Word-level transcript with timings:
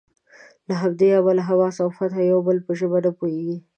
له 0.67 0.73
همدې 0.81 1.07
امله 1.19 1.41
حماس 1.49 1.75
او 1.83 1.89
فتح 1.97 2.15
د 2.23 2.29
یو 2.31 2.39
بل 2.47 2.57
په 2.65 2.71
ژبه 2.79 2.99
نه 3.05 3.11
پوهیږي. 3.17 3.57